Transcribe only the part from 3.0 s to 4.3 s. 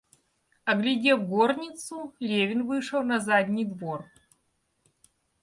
на задний двор.